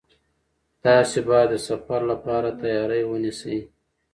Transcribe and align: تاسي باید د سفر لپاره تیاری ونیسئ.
تاسي 0.83 1.19
باید 1.29 1.49
د 1.51 1.55
سفر 1.67 2.01
لپاره 2.11 2.49
تیاری 2.61 3.03
ونیسئ. 3.05 3.57